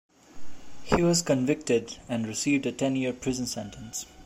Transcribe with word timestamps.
He 0.83 1.03
was 1.03 1.21
convicted, 1.21 1.97
and 2.09 2.25
received 2.25 2.65
a 2.65 2.71
ten-year 2.71 3.13
prison 3.13 3.45
sentence. 3.45 4.07